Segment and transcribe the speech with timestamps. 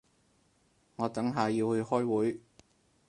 [0.95, 2.39] 我等下要去開會